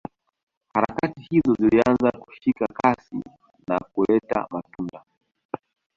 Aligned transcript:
Harakati 0.73 1.21
hizo 1.31 1.53
zilianza 1.59 2.11
kushika 2.11 2.67
kasi 2.67 3.23
na 3.67 3.79
kuleta 3.79 4.47
matunda 4.49 5.03